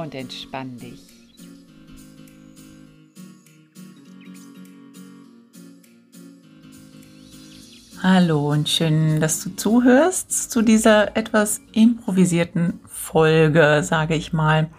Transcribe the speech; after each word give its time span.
Und 0.00 0.14
entspann 0.14 0.78
dich. 0.78 0.98
Hallo 8.02 8.50
und 8.50 8.70
schön, 8.70 9.20
dass 9.20 9.44
du 9.44 9.54
zuhörst 9.56 10.50
zu 10.50 10.62
dieser 10.62 11.18
etwas 11.18 11.60
improvisierten 11.72 12.80
Folge, 12.86 13.82
sage 13.82 14.14
ich 14.14 14.32
mal. 14.32 14.70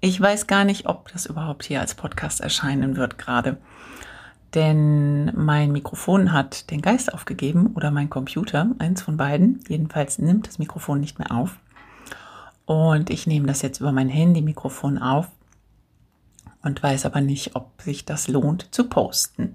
Ich 0.00 0.18
weiß 0.18 0.46
gar 0.46 0.64
nicht, 0.64 0.86
ob 0.86 1.12
das 1.12 1.26
überhaupt 1.26 1.64
hier 1.64 1.82
als 1.82 1.94
Podcast 1.94 2.40
erscheinen 2.40 2.96
wird 2.96 3.18
gerade. 3.18 3.58
Denn 4.54 5.36
mein 5.36 5.70
Mikrofon 5.70 6.32
hat 6.32 6.70
den 6.70 6.80
Geist 6.80 7.12
aufgegeben 7.12 7.74
oder 7.74 7.90
mein 7.90 8.08
Computer, 8.08 8.70
eins 8.78 9.02
von 9.02 9.18
beiden. 9.18 9.62
Jedenfalls 9.68 10.18
nimmt 10.18 10.48
das 10.48 10.58
Mikrofon 10.58 10.98
nicht 10.98 11.18
mehr 11.18 11.30
auf. 11.30 11.58
Und 12.70 13.10
ich 13.10 13.26
nehme 13.26 13.48
das 13.48 13.62
jetzt 13.62 13.80
über 13.80 13.90
mein 13.90 14.08
Handy-Mikrofon 14.08 14.98
auf 14.98 15.26
und 16.62 16.80
weiß 16.80 17.04
aber 17.04 17.20
nicht, 17.20 17.56
ob 17.56 17.82
sich 17.82 18.04
das 18.04 18.28
lohnt 18.28 18.72
zu 18.72 18.88
posten. 18.88 19.54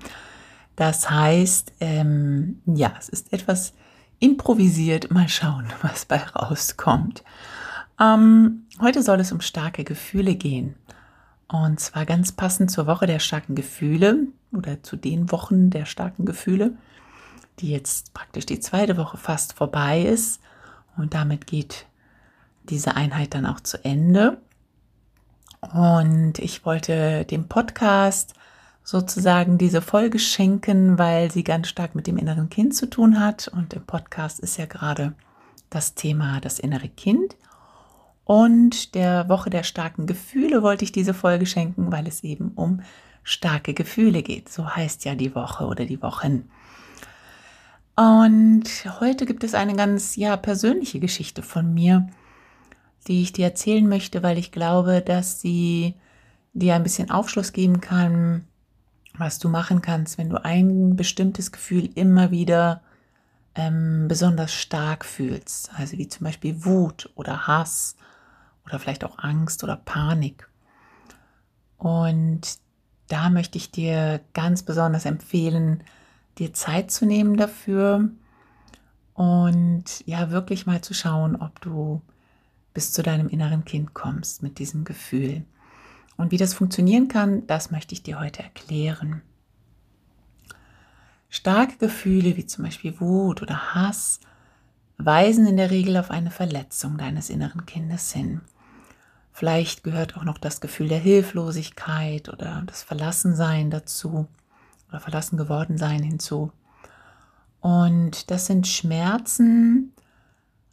Das 0.76 1.10
heißt, 1.10 1.76
ähm, 1.80 2.62
ja, 2.66 2.94
es 3.00 3.08
ist 3.08 3.32
etwas 3.32 3.72
improvisiert. 4.20 5.12
Mal 5.12 5.30
schauen, 5.30 5.68
was 5.82 6.04
bei 6.04 6.18
rauskommt. 6.18 7.24
Ähm, 8.02 8.66
heute 8.82 9.02
soll 9.02 9.22
es 9.22 9.32
um 9.32 9.40
starke 9.40 9.86
Gefühle 9.86 10.36
gehen. 10.36 10.76
Und 11.48 11.80
zwar 11.80 12.06
ganz 12.06 12.34
passend 12.34 12.70
zur 12.70 12.86
Woche 12.86 13.08
der 13.08 13.20
starken 13.20 13.56
Gefühle 13.56 14.28
oder 14.52 14.84
zu 14.84 14.98
den 14.98 15.32
Wochen 15.32 15.70
der 15.70 15.86
starken 15.86 16.26
Gefühle, 16.26 16.74
die 17.60 17.72
jetzt 17.72 18.14
praktisch 18.14 18.46
die 18.46 18.60
zweite 18.60 18.98
Woche 18.98 19.16
fast 19.16 19.54
vorbei 19.54 20.02
ist. 20.02 20.42
Und 20.98 21.14
damit 21.14 21.48
geht 21.48 21.86
diese 22.70 22.96
Einheit 22.96 23.34
dann 23.34 23.46
auch 23.46 23.60
zu 23.60 23.84
Ende. 23.84 24.38
Und 25.74 26.40
ich 26.40 26.66
wollte 26.66 27.26
dem 27.26 27.48
Podcast 27.48 28.34
sozusagen 28.84 29.58
diese 29.58 29.82
Folge 29.82 30.20
schenken, 30.20 31.00
weil 31.00 31.32
sie 31.32 31.44
ganz 31.44 31.68
stark 31.68 31.96
mit 31.96 32.06
dem 32.08 32.18
inneren 32.18 32.50
Kind 32.50 32.76
zu 32.76 32.88
tun 32.88 33.20
hat. 33.20 33.48
Und 33.48 33.74
im 33.74 33.86
Podcast 33.86 34.40
ist 34.40 34.58
ja 34.58 34.66
gerade 34.66 35.14
das 35.70 35.96
Thema 35.96 36.40
das 36.40 36.60
innere 36.60 36.90
Kind. 36.90 37.36
Und 38.24 38.96
der 38.96 39.28
Woche 39.30 39.50
der 39.50 39.64
starken 39.64 40.08
Gefühle 40.08 40.64
wollte 40.64 40.84
ich 40.84 40.92
diese 40.92 41.14
Folge 41.14 41.46
schenken, 41.46 41.92
weil 41.92 42.08
es 42.08 42.24
eben 42.24 42.52
um 42.56 42.82
starke 43.24 43.74
Gefühle 43.74 44.24
geht. 44.24 44.50
So 44.50 44.70
heißt 44.70 45.06
ja 45.06 45.16
die 45.16 45.36
Woche 45.36 45.66
oder 45.66 45.86
die 45.86 46.02
Wochen. 46.02 46.50
Und 47.96 48.64
heute 49.00 49.26
gibt 49.26 49.44
es 49.44 49.54
eine 49.54 49.76
ganz 49.76 50.16
ja 50.16 50.36
persönliche 50.38 51.00
Geschichte 51.00 51.42
von 51.42 51.74
mir, 51.74 52.08
die 53.08 53.22
ich 53.22 53.34
dir 53.34 53.46
erzählen 53.46 53.88
möchte, 53.88 54.24
weil 54.24 54.38
ich 54.38 54.52
glaube, 54.52 55.02
dass 55.02 55.42
sie 55.42 55.96
dir 56.54 56.76
ein 56.76 56.84
bisschen 56.84 57.12
Aufschluss 57.12 57.54
geben 57.54 57.82
kann, 57.82 58.46
was 59.18 59.40
du 59.40 59.50
machen 59.50 59.82
kannst, 59.82 60.18
wenn 60.18 60.30
du 60.30 60.44
ein 60.44 60.96
bestimmtes 60.96 61.52
Gefühl 61.52 61.90
immer 61.96 62.32
wieder 62.32 62.82
ähm, 63.56 64.08
besonders 64.08 64.54
stark 64.54 65.06
fühlst. 65.06 65.72
Also 65.76 65.98
wie 65.98 66.08
zum 66.08 66.26
Beispiel 66.26 66.66
Wut 66.66 67.10
oder 67.16 67.48
Hass 67.48 67.96
oder 68.66 68.80
vielleicht 68.80 69.04
auch 69.04 69.20
Angst 69.20 69.64
oder 69.64 69.78
Panik. 69.78 70.50
Und 71.78 72.58
da 73.08 73.30
möchte 73.30 73.58
ich 73.58 73.72
dir 73.72 74.22
ganz 74.34 74.64
besonders 74.64 75.06
empfehlen, 75.06 75.84
dir 76.38 76.54
Zeit 76.54 76.92
zu 76.92 77.06
nehmen 77.06 77.38
dafür 77.38 78.10
und 79.14 79.84
ja, 80.06 80.32
wirklich 80.32 80.66
mal 80.66 80.82
zu 80.82 80.94
schauen, 80.94 81.36
ob 81.36 81.62
du 81.62 82.02
bis 82.76 82.92
zu 82.92 83.02
deinem 83.02 83.30
inneren 83.30 83.66
Kind 83.66 83.96
kommst 83.96 84.44
mit 84.44 84.60
diesem 84.60 84.84
Gefühl. 84.84 85.44
Und 86.18 86.32
wie 86.32 86.38
das 86.38 86.54
funktionieren 86.54 87.08
kann, 87.08 87.48
das 87.48 87.72
möchte 87.72 87.94
ich 87.94 88.04
dir 88.04 88.20
heute 88.20 88.44
erklären. 88.44 89.24
Starke 91.30 91.78
Gefühle 91.78 92.38
wie 92.38 92.46
zum 92.46 92.66
Beispiel 92.66 93.00
Wut 93.00 93.42
oder 93.42 93.74
Hass 93.74 94.20
weisen 94.98 95.48
in 95.48 95.58
der 95.58 95.72
Regel 95.72 95.98
auf 95.98 96.12
eine 96.12 96.32
Verletzung 96.32 96.98
deines 96.98 97.30
inneren 97.30 97.66
Kindes 97.66 98.12
hin. 98.14 98.42
Vielleicht 99.32 99.84
gehört 99.84 100.16
auch 100.16 100.24
noch 100.24 100.38
das 100.38 100.62
Gefühl 100.62 100.88
der 100.88 101.00
Hilflosigkeit 101.00 102.30
oder 102.30 102.64
das 102.66 102.84
Verlassensein 102.84 103.70
dazu 103.70 104.28
oder 104.90 105.00
verlassen 105.00 105.38
geworden 105.38 105.78
sein 105.78 106.04
hinzu. 106.04 106.52
Und 107.60 108.32
das 108.32 108.46
sind 108.46 108.68
Schmerzen, 108.68 109.92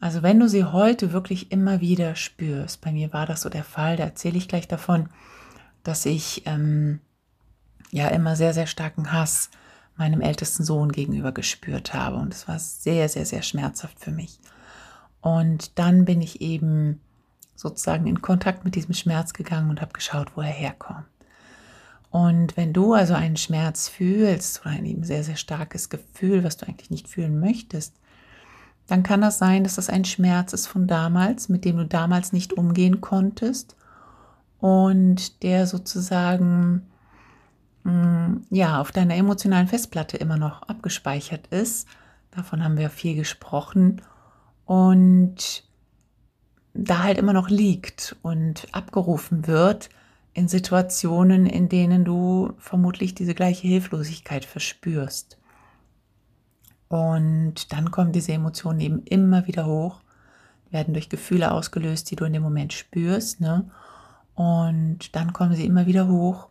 also 0.03 0.25
wenn 0.25 0.41
du 0.41 0.49
sie 0.49 0.65
heute 0.65 1.13
wirklich 1.13 1.53
immer 1.53 1.81
wieder 1.81 2.17
spürst, 2.17 2.81
bei 2.81 2.91
mir 2.91 3.13
war 3.13 3.25
das 3.25 3.43
so 3.43 3.49
der 3.49 3.63
Fall, 3.63 3.97
da 3.97 4.03
erzähle 4.03 4.37
ich 4.37 4.49
gleich 4.49 4.67
davon, 4.67 5.09
dass 5.85 6.07
ich 6.07 6.43
ähm, 6.45 6.99
ja 7.93 8.09
immer 8.09 8.35
sehr, 8.35 8.53
sehr 8.53 8.67
starken 8.67 9.13
Hass 9.13 9.49
meinem 9.95 10.21
ältesten 10.21 10.65
Sohn 10.65 10.91
gegenüber 10.91 11.31
gespürt 11.31 11.95
habe. 11.95 12.17
Und 12.17 12.35
es 12.35 12.49
war 12.49 12.59
sehr, 12.59 13.09
sehr, 13.09 13.25
sehr 13.27 13.43
schmerzhaft 13.43 14.01
für 14.01 14.11
mich. 14.11 14.41
Und 15.21 15.79
dann 15.79 16.05
bin 16.05 16.21
ich 16.21 16.41
eben 16.41 17.01
sozusagen 17.55 18.09
in 18.09 18.21
Kontakt 18.23 18.65
mit 18.65 18.75
diesem 18.75 18.95
Schmerz 18.95 19.33
gegangen 19.33 19.71
und 19.71 19.81
habe 19.81 19.93
geschaut, 19.93 20.33
wo 20.35 20.41
er 20.41 20.49
herkommt. 20.49 21.07
Und 22.11 22.57
wenn 22.57 22.73
du 22.73 22.93
also 22.93 23.15
einen 23.15 23.37
Schmerz 23.37 23.89
fühlst 23.89 24.63
oder 24.63 24.71
ein 24.71 24.85
eben 24.85 25.05
sehr, 25.05 25.23
sehr 25.23 25.37
starkes 25.37 25.91
Gefühl, 25.91 26.43
was 26.43 26.57
du 26.57 26.67
eigentlich 26.67 26.91
nicht 26.91 27.07
fühlen 27.07 27.39
möchtest, 27.39 27.95
dann 28.87 29.03
kann 29.03 29.21
das 29.21 29.39
sein, 29.39 29.65
dass 29.65 29.77
das 29.77 29.89
ein 29.89 30.05
Schmerz 30.05 30.53
ist 30.53 30.67
von 30.67 30.87
damals, 30.87 31.49
mit 31.49 31.65
dem 31.65 31.77
du 31.77 31.87
damals 31.87 32.33
nicht 32.33 32.53
umgehen 32.53 33.01
konntest 33.01 33.77
und 34.59 35.43
der 35.43 35.67
sozusagen 35.67 36.87
mm, 37.85 38.39
ja 38.51 38.81
auf 38.81 38.93
deiner 38.93 39.17
emotionalen 39.17 39.69
Festplatte 39.69 40.17
immer 40.17 40.37
noch 40.37 40.63
abgespeichert 40.63 41.47
ist. 41.49 41.89
Davon 42.31 42.65
haben 42.65 42.79
wir 42.79 42.91
viel 42.91 43.15
gesprochen 43.15 44.03
und 44.65 45.65
da 46.75 47.03
halt 47.03 47.19
immer 47.19 47.33
noch 47.33 47.51
liegt 47.51 48.17
und 48.23 48.67
abgerufen 48.73 49.47
wird 49.47 49.91
in 50.35 50.49
Situationen, 50.49 51.47
in 51.47 51.69
denen 51.69 52.05
du 52.05 52.55
vermutlich 52.59 53.15
diese 53.15 53.35
gleiche 53.35 53.69
Hilflosigkeit 53.69 54.45
verspürst. 54.45 55.39
Und 56.93 57.73
dann 57.73 57.91
kommen 57.91 58.13
diese 58.13 58.33
Emotionen 58.33 58.81
eben 58.81 59.03
immer 59.05 59.47
wieder 59.47 59.65
hoch, 59.65 60.03
werden 60.71 60.93
durch 60.93 61.09
Gefühle 61.09 61.51
ausgelöst, 61.51 62.11
die 62.11 62.17
du 62.17 62.27
in 62.27 62.35
dem 62.35 62.43
Moment 62.43 62.75
spürst. 62.75 63.41
Ne? 63.41 63.65
Und 64.35 65.17
dann 65.17 65.33
kommen 65.33 65.55
sie 65.55 65.65
immer 65.65 65.87
wieder 65.87 66.07
hoch 66.07 66.49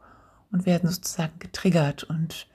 und 0.51 0.65
werden 0.65 0.89
sozusagen 0.89 1.37
getriggert. 1.37 2.03
Und 2.03 2.47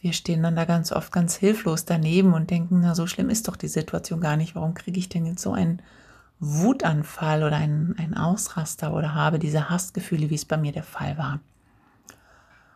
wir 0.00 0.12
stehen 0.12 0.42
dann 0.42 0.54
da 0.54 0.66
ganz 0.66 0.92
oft 0.92 1.12
ganz 1.12 1.34
hilflos 1.34 1.86
daneben 1.86 2.34
und 2.34 2.50
denken, 2.50 2.80
na 2.80 2.94
so 2.94 3.06
schlimm 3.06 3.30
ist 3.30 3.48
doch 3.48 3.56
die 3.56 3.68
Situation 3.68 4.20
gar 4.20 4.36
nicht. 4.36 4.54
Warum 4.54 4.74
kriege 4.74 4.98
ich 4.98 5.08
denn 5.08 5.24
jetzt 5.24 5.40
so 5.40 5.54
einen 5.54 5.80
Wutanfall 6.40 7.42
oder 7.42 7.56
ein, 7.56 7.94
ein 7.96 8.14
Ausraster 8.14 8.92
oder 8.92 9.14
habe 9.14 9.38
diese 9.38 9.70
Hassgefühle, 9.70 10.28
wie 10.28 10.34
es 10.34 10.44
bei 10.44 10.58
mir 10.58 10.72
der 10.72 10.82
Fall 10.82 11.16
war. 11.16 11.40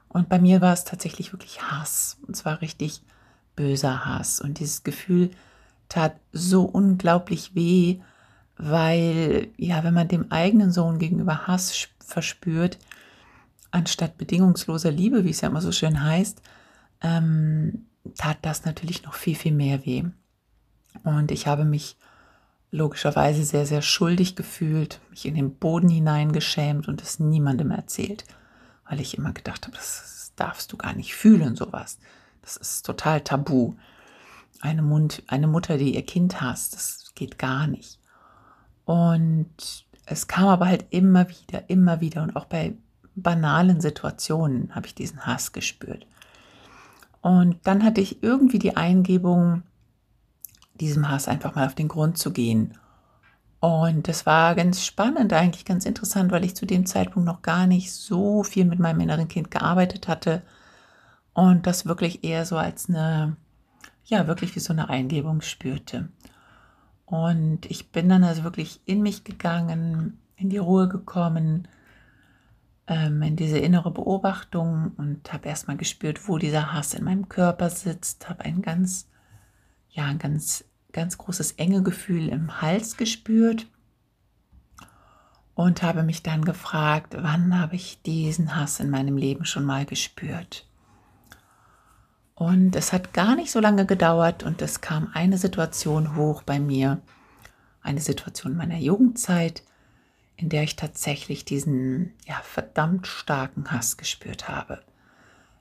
Und 0.08 0.30
bei 0.30 0.38
mir 0.38 0.62
war 0.62 0.72
es 0.72 0.84
tatsächlich 0.84 1.34
wirklich 1.34 1.60
Hass. 1.60 2.16
Und 2.26 2.34
zwar 2.34 2.62
richtig 2.62 3.02
böser 3.56 4.04
Hass. 4.04 4.40
Und 4.40 4.58
dieses 4.58 4.82
Gefühl 4.82 5.30
tat 5.88 6.16
so 6.32 6.62
unglaublich 6.62 7.54
weh, 7.54 8.00
weil, 8.56 9.48
ja, 9.56 9.84
wenn 9.84 9.94
man 9.94 10.08
dem 10.08 10.30
eigenen 10.30 10.70
Sohn 10.70 10.98
gegenüber 10.98 11.46
Hass 11.46 11.88
verspürt, 11.98 12.78
anstatt 13.70 14.18
bedingungsloser 14.18 14.90
Liebe, 14.90 15.24
wie 15.24 15.30
es 15.30 15.40
ja 15.40 15.48
immer 15.48 15.60
so 15.60 15.72
schön 15.72 16.02
heißt, 16.02 16.40
ähm, 17.00 17.86
tat 18.16 18.38
das 18.42 18.64
natürlich 18.64 19.02
noch 19.04 19.14
viel, 19.14 19.34
viel 19.34 19.52
mehr 19.52 19.84
weh. 19.84 20.04
Und 21.02 21.30
ich 21.30 21.46
habe 21.46 21.64
mich 21.64 21.96
logischerweise 22.70 23.44
sehr, 23.44 23.66
sehr 23.66 23.82
schuldig 23.82 24.36
gefühlt, 24.36 25.00
mich 25.10 25.26
in 25.26 25.34
den 25.34 25.54
Boden 25.56 25.88
hineingeschämt 25.88 26.88
und 26.88 27.02
es 27.02 27.18
niemandem 27.18 27.70
erzählt, 27.70 28.24
weil 28.88 29.00
ich 29.00 29.16
immer 29.16 29.32
gedacht 29.32 29.66
habe, 29.66 29.76
das 29.76 30.32
darfst 30.36 30.72
du 30.72 30.76
gar 30.76 30.94
nicht 30.94 31.14
fühlen, 31.14 31.56
sowas. 31.56 31.98
Das 32.44 32.58
ist 32.58 32.84
total 32.84 33.22
tabu. 33.22 33.74
Eine, 34.60 34.82
Mund, 34.82 35.22
eine 35.28 35.46
Mutter, 35.46 35.78
die 35.78 35.94
ihr 35.94 36.04
Kind 36.04 36.40
hasst, 36.40 36.74
das 36.74 37.12
geht 37.14 37.38
gar 37.38 37.66
nicht. 37.66 37.98
Und 38.84 39.48
es 40.04 40.28
kam 40.28 40.48
aber 40.48 40.66
halt 40.66 40.84
immer 40.90 41.26
wieder, 41.28 41.68
immer 41.68 42.00
wieder 42.00 42.22
und 42.22 42.36
auch 42.36 42.44
bei 42.44 42.74
banalen 43.16 43.80
Situationen 43.80 44.74
habe 44.74 44.86
ich 44.86 44.94
diesen 44.94 45.24
Hass 45.24 45.52
gespürt. 45.52 46.06
Und 47.22 47.56
dann 47.64 47.82
hatte 47.82 48.02
ich 48.02 48.22
irgendwie 48.22 48.58
die 48.58 48.76
Eingebung, 48.76 49.62
diesem 50.74 51.08
Hass 51.08 51.28
einfach 51.28 51.54
mal 51.54 51.66
auf 51.66 51.74
den 51.74 51.88
Grund 51.88 52.18
zu 52.18 52.32
gehen. 52.32 52.76
Und 53.60 54.08
das 54.08 54.26
war 54.26 54.54
ganz 54.54 54.84
spannend, 54.84 55.32
eigentlich 55.32 55.64
ganz 55.64 55.86
interessant, 55.86 56.30
weil 56.30 56.44
ich 56.44 56.54
zu 56.54 56.66
dem 56.66 56.84
Zeitpunkt 56.84 57.26
noch 57.26 57.40
gar 57.40 57.66
nicht 57.66 57.92
so 57.92 58.42
viel 58.42 58.66
mit 58.66 58.78
meinem 58.78 59.00
inneren 59.00 59.28
Kind 59.28 59.50
gearbeitet 59.50 60.08
hatte 60.08 60.42
und 61.34 61.66
das 61.66 61.84
wirklich 61.84 62.24
eher 62.24 62.46
so 62.46 62.56
als 62.56 62.88
eine, 62.88 63.36
ja, 64.04 64.26
wirklich 64.26 64.54
wie 64.56 64.60
so 64.60 64.72
eine 64.72 64.88
Eingebung 64.88 65.40
spürte. 65.40 66.08
Und 67.04 67.66
ich 67.66 67.90
bin 67.90 68.08
dann 68.08 68.24
also 68.24 68.44
wirklich 68.44 68.80
in 68.86 69.02
mich 69.02 69.24
gegangen, 69.24 70.18
in 70.36 70.48
die 70.48 70.58
Ruhe 70.58 70.88
gekommen, 70.88 71.68
ähm, 72.86 73.22
in 73.22 73.36
diese 73.36 73.58
innere 73.58 73.90
Beobachtung 73.90 74.92
und 74.96 75.32
habe 75.32 75.48
erstmal 75.48 75.76
gespürt, 75.76 76.28
wo 76.28 76.38
dieser 76.38 76.72
Hass 76.72 76.94
in 76.94 77.04
meinem 77.04 77.28
Körper 77.28 77.68
sitzt, 77.68 78.28
habe 78.28 78.44
ein 78.44 78.62
ganz, 78.62 79.08
ja, 79.90 80.04
ein 80.04 80.18
ganz, 80.18 80.64
ganz 80.92 81.18
großes 81.18 81.52
enge 81.52 81.82
Gefühl 81.82 82.28
im 82.28 82.60
Hals 82.62 82.96
gespürt 82.96 83.66
und 85.54 85.82
habe 85.82 86.02
mich 86.02 86.22
dann 86.22 86.44
gefragt, 86.44 87.16
wann 87.18 87.58
habe 87.58 87.76
ich 87.76 88.02
diesen 88.02 88.56
Hass 88.56 88.80
in 88.80 88.90
meinem 88.90 89.16
Leben 89.16 89.44
schon 89.44 89.64
mal 89.64 89.84
gespürt? 89.84 90.66
Und 92.34 92.74
es 92.74 92.92
hat 92.92 93.12
gar 93.12 93.36
nicht 93.36 93.50
so 93.50 93.60
lange 93.60 93.86
gedauert 93.86 94.42
und 94.42 94.60
es 94.60 94.80
kam 94.80 95.08
eine 95.12 95.38
Situation 95.38 96.16
hoch 96.16 96.42
bei 96.42 96.58
mir, 96.58 97.00
eine 97.80 98.00
Situation 98.00 98.56
meiner 98.56 98.78
Jugendzeit, 98.78 99.62
in 100.36 100.48
der 100.48 100.64
ich 100.64 100.74
tatsächlich 100.74 101.44
diesen 101.44 102.12
ja, 102.26 102.40
verdammt 102.42 103.06
starken 103.06 103.70
Hass 103.70 103.96
gespürt 103.96 104.48
habe. 104.48 104.82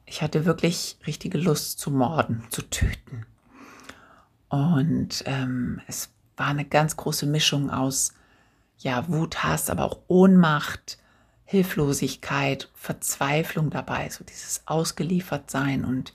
Ich 0.06 0.22
hatte 0.22 0.46
wirklich 0.46 0.98
richtige 1.06 1.38
Lust 1.38 1.80
zu 1.80 1.92
morden, 1.92 2.44
zu 2.50 2.64
töten. 2.64 3.26
Und 4.50 5.24
ähm, 5.26 5.80
es 5.88 6.10
war 6.38 6.48
eine 6.48 6.66
ganz 6.66 6.98
große 6.98 7.26
Mischung 7.28 7.70
aus 7.70 8.14
ja, 8.80 9.08
Wut, 9.08 9.44
Hass, 9.44 9.70
aber 9.70 9.86
auch 9.86 10.00
Ohnmacht, 10.08 10.98
Hilflosigkeit, 11.46 12.70
Verzweiflung 12.74 13.70
dabei, 13.70 14.10
so 14.10 14.24
dieses 14.24 14.64
Ausgeliefertsein 14.66 15.86
und 15.86 16.14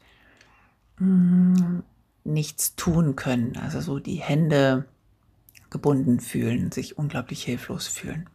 mm, 0.99 1.83
nichts 2.25 2.77
tun 2.77 3.17
können, 3.17 3.57
also 3.57 3.81
so 3.81 3.99
die 3.99 4.17
Hände 4.17 4.85
gebunden 5.71 6.21
fühlen, 6.21 6.73
sich 6.73 6.99
unglaublich 6.99 7.43
hilflos 7.45 7.87
fühlen. 7.87 8.29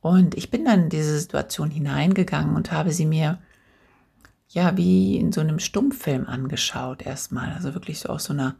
Und 0.00 0.34
ich 0.36 0.50
bin 0.50 0.64
dann 0.64 0.84
in 0.84 0.88
diese 0.88 1.18
Situation 1.18 1.70
hineingegangen 1.70 2.54
und 2.54 2.72
habe 2.72 2.92
sie 2.92 3.06
mir 3.06 3.38
ja 4.48 4.76
wie 4.76 5.16
in 5.16 5.32
so 5.32 5.40
einem 5.40 5.58
Stummfilm 5.58 6.26
angeschaut 6.26 7.02
erstmal. 7.02 7.52
Also 7.52 7.74
wirklich 7.74 7.98
so 7.98 8.10
aus 8.10 8.24
so 8.24 8.32
einer 8.32 8.54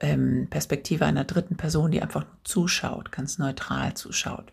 ähm, 0.00 0.46
Perspektive 0.48 1.04
einer 1.04 1.24
dritten 1.24 1.56
Person, 1.56 1.90
die 1.90 2.02
einfach 2.02 2.22
nur 2.24 2.38
zuschaut, 2.44 3.12
ganz 3.12 3.38
neutral 3.38 3.94
zuschaut. 3.94 4.52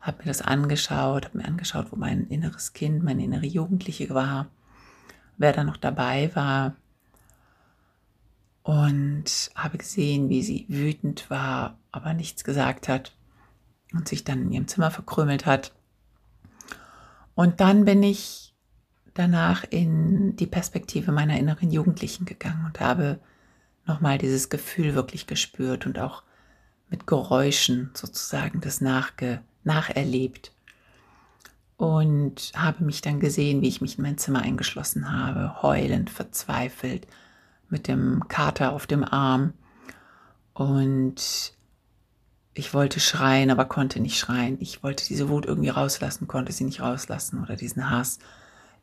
Habe 0.00 0.18
mir 0.18 0.26
das 0.26 0.42
angeschaut, 0.42 1.24
habe 1.24 1.38
mir 1.38 1.46
angeschaut, 1.46 1.86
wo 1.90 1.96
mein 1.96 2.28
inneres 2.28 2.72
Kind, 2.72 3.02
meine 3.02 3.24
innere 3.24 3.46
Jugendliche 3.46 4.10
war, 4.10 4.48
wer 5.38 5.52
da 5.52 5.64
noch 5.64 5.76
dabei 5.76 6.30
war. 6.34 6.76
Und 8.62 9.50
habe 9.54 9.78
gesehen, 9.78 10.28
wie 10.28 10.42
sie 10.42 10.66
wütend 10.68 11.30
war, 11.30 11.78
aber 11.90 12.12
nichts 12.12 12.44
gesagt 12.44 12.88
hat 12.88 13.16
und 13.94 14.06
sich 14.06 14.24
dann 14.24 14.42
in 14.42 14.52
ihrem 14.52 14.68
Zimmer 14.68 14.90
verkrümelt 14.90 15.46
hat. 15.46 15.72
Und 17.34 17.60
dann 17.60 17.86
bin 17.86 18.02
ich 18.02 18.54
danach 19.14 19.64
in 19.70 20.36
die 20.36 20.46
Perspektive 20.46 21.12
meiner 21.12 21.38
inneren 21.38 21.70
Jugendlichen 21.70 22.24
gegangen 22.26 22.66
und 22.66 22.80
habe 22.80 23.20
nochmal 23.86 24.18
dieses 24.18 24.48
Gefühl 24.50 24.94
wirklich 24.94 25.26
gespürt 25.26 25.86
und 25.86 25.98
auch 25.98 26.22
mit 26.90 27.06
Geräuschen 27.06 27.90
sozusagen 27.94 28.60
das 28.60 28.80
nachge 28.80 29.42
nacherlebt. 29.64 30.52
Und 31.78 32.52
habe 32.54 32.84
mich 32.84 33.00
dann 33.00 33.20
gesehen, 33.20 33.62
wie 33.62 33.68
ich 33.68 33.80
mich 33.80 33.96
in 33.96 34.02
mein 34.02 34.18
Zimmer 34.18 34.42
eingeschlossen 34.42 35.10
habe, 35.10 35.62
heulend, 35.62 36.10
verzweifelt, 36.10 37.06
mit 37.70 37.88
dem 37.88 38.24
Kater 38.28 38.72
auf 38.72 38.86
dem 38.86 39.04
Arm. 39.04 39.54
Und 40.54 41.54
ich 42.52 42.74
wollte 42.74 42.98
schreien, 42.98 43.50
aber 43.50 43.64
konnte 43.66 44.00
nicht 44.00 44.18
schreien. 44.18 44.56
Ich 44.60 44.82
wollte 44.82 45.06
diese 45.06 45.28
Wut 45.28 45.46
irgendwie 45.46 45.68
rauslassen, 45.68 46.26
konnte 46.26 46.52
sie 46.52 46.64
nicht 46.64 46.80
rauslassen 46.80 47.40
oder 47.40 47.54
diesen 47.54 47.88
Hass. 47.88 48.18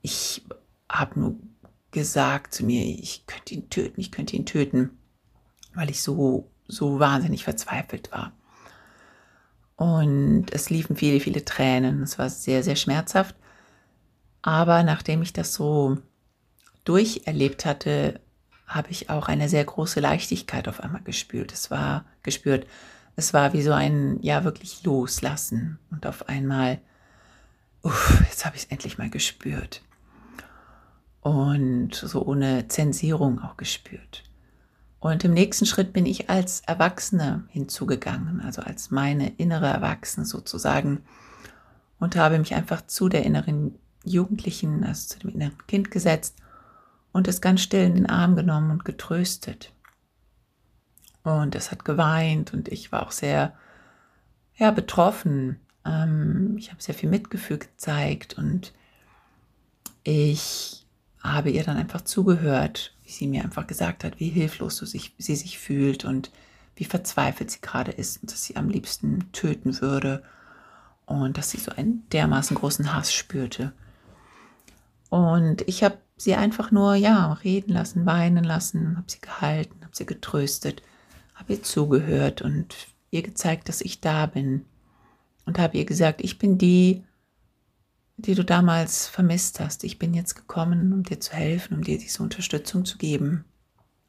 Ich 0.01 0.45
habe 0.89 1.19
nur 1.19 1.35
gesagt 1.91 2.53
zu 2.53 2.63
mir, 2.63 2.85
ich 2.85 3.25
könnte 3.27 3.53
ihn 3.53 3.69
töten, 3.69 3.99
ich 3.99 4.11
könnte 4.11 4.37
ihn 4.37 4.45
töten, 4.45 4.91
weil 5.73 5.89
ich 5.89 6.01
so, 6.01 6.49
so 6.67 6.99
wahnsinnig 6.99 7.43
verzweifelt 7.43 8.11
war. 8.13 8.31
Und 9.75 10.47
es 10.51 10.69
liefen 10.69 10.95
viele, 10.95 11.19
viele 11.19 11.43
Tränen. 11.43 12.03
Es 12.03 12.17
war 12.17 12.29
sehr, 12.29 12.63
sehr 12.63 12.75
schmerzhaft. 12.75 13.35
Aber 14.41 14.83
nachdem 14.83 15.21
ich 15.21 15.33
das 15.33 15.53
so 15.53 15.97
durcherlebt 16.85 17.65
hatte, 17.65 18.21
habe 18.67 18.89
ich 18.91 19.09
auch 19.09 19.27
eine 19.27 19.49
sehr 19.49 19.63
große 19.63 19.99
Leichtigkeit 19.99 20.67
auf 20.67 20.81
einmal 20.81 21.01
gespürt. 21.01 21.51
Es 21.51 21.71
war 21.71 22.05
gespürt, 22.23 22.67
es 23.15 23.33
war 23.33 23.53
wie 23.53 23.61
so 23.61 23.73
ein, 23.73 24.19
ja, 24.21 24.43
wirklich 24.43 24.83
loslassen. 24.83 25.79
Und 25.91 26.05
auf 26.05 26.29
einmal, 26.29 26.79
uff, 27.81 28.21
jetzt 28.29 28.45
habe 28.45 28.55
ich 28.55 28.63
es 28.63 28.69
endlich 28.69 28.97
mal 28.97 29.09
gespürt. 29.09 29.81
Und 31.21 31.95
so 31.95 32.23
ohne 32.23 32.67
Zensierung 32.67 33.41
auch 33.41 33.57
gespürt. 33.57 34.24
Und 35.05 35.23
im 35.23 35.35
nächsten 35.35 35.67
Schritt 35.67 35.93
bin 35.93 36.07
ich 36.07 36.31
als 36.31 36.61
Erwachsene 36.61 37.43
hinzugegangen, 37.49 38.41
also 38.41 38.63
als 38.63 38.89
meine 38.89 39.35
innere 39.35 39.67
Erwachsene 39.67 40.25
sozusagen, 40.25 41.03
und 41.99 42.15
habe 42.15 42.39
mich 42.39 42.55
einfach 42.55 42.87
zu 42.87 43.07
der 43.07 43.23
inneren 43.23 43.77
Jugendlichen, 44.03 44.83
also 44.83 45.09
zu 45.09 45.19
dem 45.19 45.29
inneren 45.29 45.67
Kind 45.67 45.91
gesetzt 45.91 46.37
und 47.11 47.27
es 47.27 47.39
ganz 47.39 47.61
still 47.61 47.83
in 47.85 47.93
den 47.93 48.09
Arm 48.09 48.35
genommen 48.35 48.71
und 48.71 48.83
getröstet. 48.83 49.73
Und 51.21 51.53
es 51.53 51.69
hat 51.69 51.85
geweint 51.85 52.51
und 52.51 52.67
ich 52.69 52.91
war 52.91 53.03
auch 53.05 53.11
sehr 53.11 53.53
ja, 54.55 54.71
betroffen. 54.71 55.59
Ähm, 55.85 56.55
ich 56.57 56.71
habe 56.71 56.81
sehr 56.81 56.95
viel 56.95 57.11
Mitgefühl 57.11 57.59
gezeigt 57.59 58.39
und 58.39 58.73
ich 60.03 60.87
habe 61.19 61.51
ihr 61.51 61.63
dann 61.63 61.77
einfach 61.77 62.01
zugehört, 62.01 62.94
wie 63.05 63.11
sie 63.11 63.27
mir 63.27 63.43
einfach 63.43 63.67
gesagt 63.67 64.03
hat, 64.03 64.19
wie 64.19 64.29
hilflos 64.29 64.77
sich, 64.77 65.13
sie 65.17 65.35
sich 65.35 65.59
fühlt 65.59 66.05
und 66.05 66.31
wie 66.75 66.85
verzweifelt 66.85 67.51
sie 67.51 67.61
gerade 67.61 67.91
ist 67.91 68.21
und 68.21 68.31
dass 68.31 68.43
sie 68.43 68.57
am 68.57 68.69
liebsten 68.69 69.31
töten 69.31 69.79
würde 69.81 70.23
und 71.05 71.37
dass 71.37 71.51
sie 71.51 71.57
so 71.57 71.71
einen 71.71 72.07
dermaßen 72.09 72.55
großen 72.55 72.93
Hass 72.93 73.13
spürte. 73.13 73.71
Und 75.09 75.61
ich 75.67 75.83
habe 75.83 75.97
sie 76.17 76.35
einfach 76.35 76.71
nur, 76.71 76.95
ja, 76.95 77.33
reden 77.33 77.71
lassen, 77.71 78.05
weinen 78.05 78.43
lassen, 78.43 78.97
habe 78.97 79.09
sie 79.09 79.21
gehalten, 79.21 79.75
habe 79.83 79.95
sie 79.95 80.05
getröstet 80.05 80.81
habe 81.35 81.53
ihr 81.53 81.63
zugehört 81.63 82.41
und 82.41 82.75
ihr 83.11 83.21
gezeigt, 83.21 83.69
dass 83.69 83.81
ich 83.81 84.01
da 84.01 84.25
bin. 84.25 84.65
Und 85.45 85.59
habe 85.59 85.77
ihr 85.77 85.85
gesagt, 85.85 86.21
ich 86.21 86.39
bin 86.39 86.57
die, 86.57 87.03
die 88.17 88.35
du 88.35 88.43
damals 88.43 89.07
vermisst 89.07 89.59
hast. 89.59 89.83
Ich 89.83 89.99
bin 89.99 90.13
jetzt 90.13 90.35
gekommen, 90.35 90.93
um 90.93 91.03
dir 91.03 91.19
zu 91.19 91.33
helfen, 91.33 91.75
um 91.75 91.83
dir 91.83 91.97
diese 91.97 92.23
Unterstützung 92.23 92.85
zu 92.85 92.97
geben, 92.97 93.45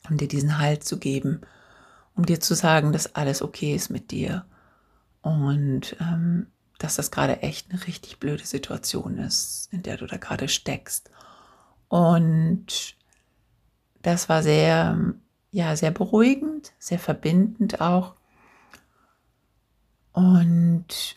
um 0.09 0.17
dir 0.17 0.29
diesen 0.29 0.59
Halt 0.59 0.85
zu 0.85 0.99
geben, 0.99 1.41
um 2.15 2.25
dir 2.25 2.41
zu 2.41 2.55
sagen, 2.55 2.93
dass 2.93 3.15
alles 3.15 3.43
okay 3.43 3.75
ist 3.75 3.91
mit 3.91 4.11
dir 4.11 4.45
und 5.23 5.97
ähm, 6.01 6.47
dass 6.79 6.97
das 6.97 7.11
gerade 7.11 7.43
echt 7.43 7.71
eine 7.71 7.87
richtig 7.87 8.21
blöde 8.21 8.45
Situation 8.45 9.19
ist, 9.19 9.69
in 9.73 9.83
der 9.83 9.97
du 9.97 10.07
da 10.07 10.19
gerade 10.19 10.49
steckst. 10.49 11.11
Und 11.89 12.97
das 14.03 14.29
war 14.29 14.43
sehr 14.43 15.17
ja, 15.57 15.75
sehr 15.75 15.91
beruhigend, 15.91 16.75
sehr 16.79 16.99
verbindend 16.99 17.81
auch. 17.81 18.15
Und 20.13 21.17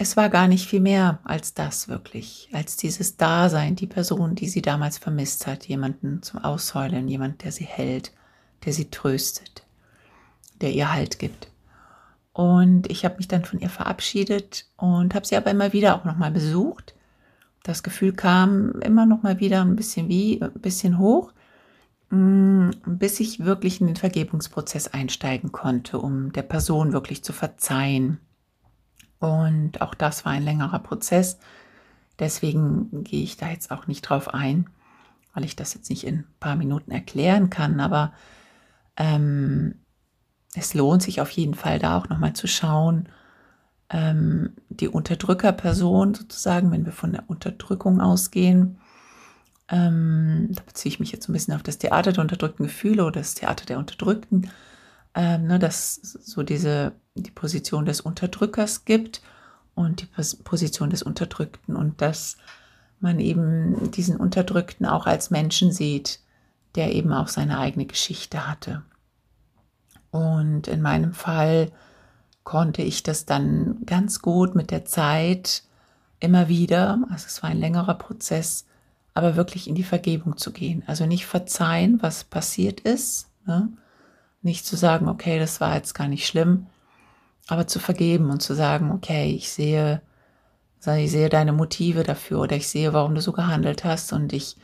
es 0.00 0.16
war 0.16 0.30
gar 0.30 0.46
nicht 0.46 0.68
viel 0.68 0.78
mehr 0.78 1.18
als 1.24 1.54
das 1.54 1.88
wirklich, 1.88 2.48
als 2.52 2.76
dieses 2.76 3.16
Dasein, 3.16 3.74
die 3.74 3.88
Person, 3.88 4.36
die 4.36 4.48
sie 4.48 4.62
damals 4.62 4.96
vermisst 4.96 5.48
hat, 5.48 5.66
jemanden 5.66 6.22
zum 6.22 6.38
Ausheulen, 6.44 7.08
jemand, 7.08 7.42
der 7.42 7.50
sie 7.50 7.64
hält, 7.64 8.12
der 8.64 8.72
sie 8.72 8.90
tröstet, 8.90 9.66
der 10.60 10.72
ihr 10.72 10.92
Halt 10.92 11.18
gibt. 11.18 11.50
Und 12.32 12.88
ich 12.88 13.04
habe 13.04 13.16
mich 13.16 13.26
dann 13.26 13.44
von 13.44 13.58
ihr 13.58 13.70
verabschiedet 13.70 14.66
und 14.76 15.16
habe 15.16 15.26
sie 15.26 15.36
aber 15.36 15.50
immer 15.50 15.72
wieder 15.72 15.96
auch 15.96 16.04
nochmal 16.04 16.30
besucht. 16.30 16.94
Das 17.64 17.82
Gefühl 17.82 18.12
kam 18.12 18.80
immer 18.82 19.04
noch 19.04 19.24
mal 19.24 19.40
wieder 19.40 19.62
ein 19.62 19.74
bisschen 19.74 20.08
wie, 20.08 20.40
ein 20.40 20.52
bisschen 20.60 20.98
hoch. 20.98 21.32
mm, 22.10 22.70
bis 22.86 23.20
ich 23.20 23.44
wirklich 23.44 23.80
in 23.80 23.88
den 23.88 23.96
Vergebungsprozess 23.96 24.88
einsteigen 24.88 25.50
konnte, 25.52 25.98
um 25.98 26.32
der 26.32 26.42
Person 26.42 26.92
wirklich 26.92 27.24
zu 27.24 27.32
verzeihen. 27.32 28.20
Und 29.20 29.80
auch 29.80 29.94
das 29.94 30.24
war 30.24 30.32
ein 30.32 30.44
längerer 30.44 30.78
Prozess. 30.78 31.38
Deswegen 32.18 33.04
gehe 33.04 33.22
ich 33.22 33.36
da 33.36 33.48
jetzt 33.48 33.70
auch 33.70 33.86
nicht 33.86 34.02
drauf 34.02 34.32
ein, 34.34 34.68
weil 35.34 35.44
ich 35.44 35.56
das 35.56 35.74
jetzt 35.74 35.90
nicht 35.90 36.04
in 36.04 36.20
ein 36.20 36.34
paar 36.40 36.56
Minuten 36.56 36.90
erklären 36.90 37.50
kann. 37.50 37.80
Aber 37.80 38.12
ähm, 38.96 39.76
es 40.54 40.74
lohnt 40.74 41.02
sich 41.02 41.20
auf 41.20 41.30
jeden 41.30 41.54
Fall 41.54 41.78
da 41.78 41.98
auch 41.98 42.08
nochmal 42.08 42.32
zu 42.32 42.46
schauen, 42.46 43.08
ähm, 43.90 44.54
die 44.68 44.88
Unterdrückerperson 44.88 46.14
sozusagen, 46.14 46.70
wenn 46.70 46.84
wir 46.84 46.92
von 46.92 47.12
der 47.12 47.24
Unterdrückung 47.28 48.00
ausgehen, 48.00 48.78
ähm, 49.70 50.48
da 50.50 50.62
beziehe 50.66 50.92
ich 50.92 51.00
mich 51.00 51.12
jetzt 51.12 51.28
ein 51.28 51.32
bisschen 51.32 51.54
auf 51.54 51.62
das 51.62 51.78
Theater 51.78 52.12
der 52.12 52.22
unterdrückten 52.22 52.66
Gefühle 52.66 53.04
oder 53.04 53.20
das 53.20 53.34
Theater 53.34 53.66
der 53.66 53.78
Unterdrückten, 53.78 54.50
ähm, 55.14 55.46
ne, 55.46 55.58
dass 55.58 55.94
so 55.96 56.42
diese 56.42 56.92
die 57.14 57.30
Position 57.30 57.84
des 57.84 58.00
Unterdrückers 58.00 58.84
gibt 58.84 59.22
und 59.74 60.02
die 60.02 60.36
Position 60.44 60.90
des 60.90 61.02
Unterdrückten 61.02 61.76
und 61.76 62.00
dass 62.00 62.36
man 63.00 63.20
eben 63.20 63.90
diesen 63.92 64.16
Unterdrückten 64.16 64.86
auch 64.86 65.06
als 65.06 65.30
Menschen 65.30 65.72
sieht, 65.72 66.20
der 66.74 66.92
eben 66.94 67.12
auch 67.12 67.28
seine 67.28 67.58
eigene 67.58 67.86
Geschichte 67.86 68.48
hatte. 68.48 68.82
Und 70.10 70.68
in 70.68 70.82
meinem 70.82 71.12
Fall 71.12 71.70
konnte 72.44 72.82
ich 72.82 73.02
das 73.02 73.26
dann 73.26 73.84
ganz 73.84 74.20
gut 74.20 74.54
mit 74.54 74.70
der 74.70 74.84
Zeit 74.84 75.62
immer 76.20 76.48
wieder, 76.48 76.98
also 77.10 77.26
es 77.26 77.42
war 77.42 77.50
ein 77.50 77.60
längerer 77.60 77.94
Prozess, 77.94 78.66
aber 79.14 79.36
wirklich 79.36 79.68
in 79.68 79.74
die 79.74 79.84
Vergebung 79.84 80.36
zu 80.36 80.52
gehen. 80.52 80.82
Also 80.86 81.06
nicht 81.06 81.26
verzeihen, 81.26 82.02
was 82.02 82.24
passiert 82.24 82.80
ist, 82.80 83.28
ne? 83.46 83.68
Nicht 84.42 84.66
zu 84.66 84.76
sagen, 84.76 85.08
okay, 85.08 85.38
das 85.38 85.60
war 85.60 85.74
jetzt 85.74 85.94
gar 85.94 86.08
nicht 86.08 86.26
schlimm, 86.26 86.66
aber 87.46 87.66
zu 87.66 87.78
vergeben 87.78 88.30
und 88.30 88.42
zu 88.42 88.54
sagen, 88.54 88.92
okay, 88.92 89.32
ich 89.32 89.50
sehe, 89.50 90.02
ich 90.80 91.10
sehe 91.10 91.28
deine 91.28 91.52
Motive 91.52 92.02
dafür 92.02 92.40
oder 92.40 92.56
ich 92.56 92.68
sehe, 92.68 92.92
warum 92.92 93.14
du 93.14 93.20
so 93.20 93.32
gehandelt 93.32 93.84
hast 93.84 94.12
und 94.12 94.32
ich 94.32 94.56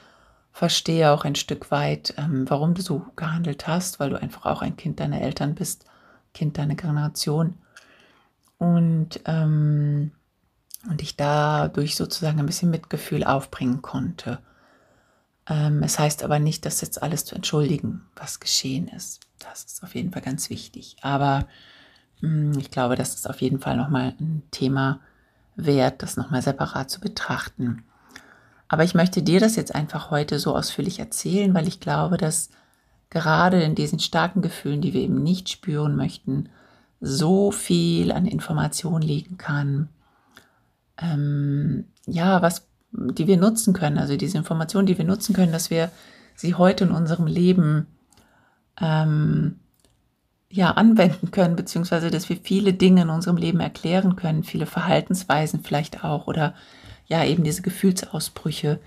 verstehe 0.53 1.11
auch 1.11 1.25
ein 1.25 1.35
Stück 1.35 1.73
weit, 1.73 2.15
ähm, 2.17 2.49
warum 2.49 2.75
du 2.75 2.83
so 2.83 3.05
gehandelt 3.17 3.67
hast, 3.67 3.99
weil 3.99 4.11
du 4.11 4.21
einfach 4.21 4.47
auch 4.47 4.63
ein 4.63 4.77
Kind 4.77 5.01
deiner 5.01 5.21
Eltern 5.21 5.57
bist, 5.57 5.85
Kind 6.33 6.59
deiner 6.59 6.77
Generation. 6.77 7.55
Und, 8.59 9.21
ähm, 9.27 10.13
und 10.89 11.03
ich 11.03 11.17
dadurch 11.17 11.97
sozusagen 11.97 12.39
ein 12.39 12.47
bisschen 12.47 12.71
Mitgefühl 12.71 13.25
aufbringen 13.25 13.83
konnte. 13.83 14.39
Ähm, 15.49 15.83
es 15.83 15.99
heißt 15.99 16.23
aber 16.23 16.39
nicht, 16.39 16.65
das 16.65 16.81
jetzt 16.81 17.03
alles 17.03 17.25
zu 17.25 17.35
entschuldigen, 17.35 18.03
was 18.17 18.41
geschehen 18.41 18.89
ist. 18.89 19.21
Das 19.39 19.65
ist 19.65 19.83
auf 19.83 19.95
jeden 19.95 20.13
Fall 20.13 20.23
ganz 20.23 20.51
wichtig. 20.51 20.97
Aber 21.03 21.47
mh, 22.21 22.55
hm, 22.55 22.59
ich 22.59 22.71
glaube, 22.71 22.97
das 22.97 23.15
ist 23.15 23.29
auf 23.29 23.41
jeden 23.41 23.61
Fall 23.61 23.77
nochmal 23.77 24.15
ein 24.19 24.43
Thema 24.51 25.01
wert, 25.57 26.03
das 26.03 26.17
nochmal 26.17 26.43
separat 26.43 26.91
zu 26.91 27.01
betrachten. 27.01 27.85
Aber 28.69 28.85
ich 28.85 28.95
möchte 28.95 29.23
dir 29.23 29.41
das 29.41 29.57
jetzt 29.57 29.75
einfach 29.75 30.11
heute 30.11 30.39
so 30.39 30.57
ausführlich 30.57 30.99
erzählen, 30.99 31.55
weil 31.55 31.69
ich 31.69 31.81
glaube, 31.81 32.17
dass 32.17 32.51
gerade 33.11 33.63
in 33.63 33.75
diesen 33.75 34.01
starken 34.01 34.43
Gefühlen, 34.43 34.81
die 34.81 34.93
wir 34.93 35.03
eben 35.03 35.23
nicht 35.23 35.49
spüren 35.49 35.95
möchten, 35.95 36.49
so 37.01 37.53
viel 37.53 38.11
an 38.11 38.27
Information 38.27 39.03
liegen 39.03 39.37
kann. 39.37 39.89
Ähm, 40.97 41.85
ja, 42.07 42.43
was, 42.43 42.67
die 42.95 43.27
wir 43.27 43.37
nutzen 43.37 43.75
können, 43.75 43.99
also 43.99 44.17
diese 44.17 44.39
Informationen, 44.39 44.87
die 44.87 44.99
wir 44.99 45.05
nutzen 45.05 45.35
können, 45.35 45.53
dass 45.53 45.71
wir 45.71 45.91
sie 46.37 46.55
heute 46.55 46.85
in 46.85 46.91
unserem 46.91 47.27
Leben 47.27 47.87
ähm, 48.81 49.61
ja 50.49 50.71
anwenden 50.73 51.31
können, 51.33 51.57
beziehungsweise 51.57 52.11
dass 52.11 52.29
wir 52.29 52.37
viele 52.37 52.73
Dinge 52.73 53.03
in 53.03 53.11
unserem 53.11 53.37
Leben 53.37 53.61
erklären 53.61 54.17
können, 54.17 54.45
viele 54.45 54.67
Verhaltensweisen 54.67 55.63
vielleicht 55.63 56.05
auch 56.05 56.27
oder 56.29 56.55
ja 57.07 57.25
eben 57.25 57.43
diese 57.45 57.63
Gefühlsausbrüche, 57.63 58.81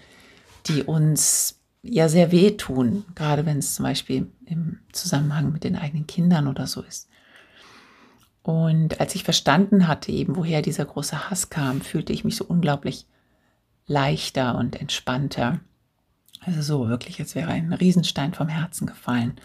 die 0.67 0.83
uns 0.83 1.59
ja 1.83 2.09
sehr 2.09 2.31
wehtun, 2.31 3.05
gerade 3.15 3.45
wenn 3.45 3.59
es 3.59 3.75
zum 3.75 3.83
Beispiel 3.83 4.27
im 4.45 4.79
Zusammenhang 4.93 5.51
mit 5.51 5.63
den 5.63 5.75
eigenen 5.75 6.07
Kindern 6.07 6.47
oder 6.47 6.67
so 6.67 6.81
ist. 6.81 7.09
Und 8.41 9.01
als 9.01 9.13
ich 9.15 9.25
verstanden 9.25 9.89
hatte, 9.89 10.11
eben 10.11 10.37
woher 10.37 10.61
dieser 10.61 10.85
große 10.85 11.29
Hass 11.29 11.49
kam, 11.49 11.81
fühlte 11.81 12.13
ich 12.13 12.23
mich 12.23 12.37
so 12.37 12.45
unglaublich 12.45 13.05
leichter 13.87 14.55
und 14.55 14.79
entspannter. 14.79 15.59
Also 16.45 16.61
so 16.61 16.89
wirklich, 16.89 17.19
als 17.19 17.35
wäre 17.35 17.51
ein 17.51 17.73
Riesenstein 17.73 18.33
vom 18.33 18.47
Herzen 18.47 18.85
gefallen. 18.85 19.39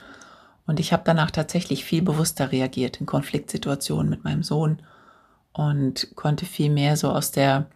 Und 0.66 0.78
ich 0.78 0.92
habe 0.92 1.02
danach 1.04 1.30
tatsächlich 1.30 1.84
viel 1.84 2.02
bewusster 2.02 2.52
reagiert 2.52 3.00
in 3.00 3.06
Konfliktsituationen 3.06 4.10
mit 4.10 4.24
meinem 4.24 4.42
Sohn 4.42 4.82
und 5.52 6.14
konnte 6.14 6.46
viel 6.46 6.70
mehr 6.70 6.96
so 6.96 7.10
aus 7.10 7.30
der 7.30 7.66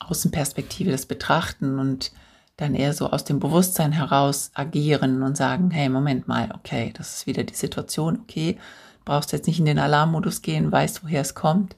Außenperspektive 0.00 0.90
das 0.90 1.06
betrachten 1.06 1.78
und 1.78 2.12
dann 2.56 2.74
eher 2.74 2.92
so 2.92 3.10
aus 3.10 3.24
dem 3.24 3.38
Bewusstsein 3.38 3.92
heraus 3.92 4.50
agieren 4.54 5.22
und 5.22 5.36
sagen, 5.36 5.70
hey, 5.70 5.88
Moment 5.88 6.26
mal, 6.26 6.50
okay, 6.54 6.92
das 6.96 7.14
ist 7.14 7.26
wieder 7.26 7.44
die 7.44 7.54
Situation, 7.54 8.20
okay, 8.20 8.58
brauchst 9.04 9.32
jetzt 9.32 9.46
nicht 9.46 9.58
in 9.58 9.66
den 9.66 9.78
Alarmmodus 9.78 10.42
gehen, 10.42 10.72
weißt, 10.72 11.04
woher 11.04 11.20
es 11.20 11.34
kommt, 11.34 11.76